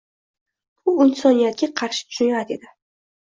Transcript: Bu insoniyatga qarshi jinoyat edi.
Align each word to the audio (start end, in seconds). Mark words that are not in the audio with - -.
Bu 0.87 0.95
insoniyatga 1.07 1.69
qarshi 1.81 2.09
jinoyat 2.17 2.55
edi. 2.59 2.73